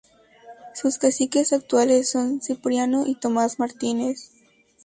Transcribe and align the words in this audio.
Sus 0.73 0.97
caciques 0.97 1.53
actuales 1.53 2.09
son 2.09 2.41
Cipriano 2.41 3.05
y 3.05 3.13
Tomás 3.13 3.59
Martínez. 3.59 4.31